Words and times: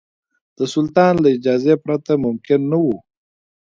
د 0.57 0.59
سلطان 0.73 1.13
له 1.23 1.29
اجازې 1.37 1.73
پرته 1.83 2.11
ممکن 2.25 2.59
نه 2.71 2.77
وو. 2.83 2.97